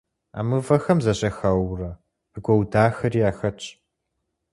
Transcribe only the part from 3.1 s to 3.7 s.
яхэтщ.